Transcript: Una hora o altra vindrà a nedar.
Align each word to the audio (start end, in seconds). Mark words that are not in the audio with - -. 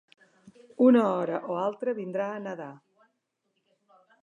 Una 0.85 1.03
hora 1.09 1.35
o 1.51 1.59
altra 1.65 1.95
vindrà 2.01 2.31
a 2.31 2.41
nedar. 2.47 2.73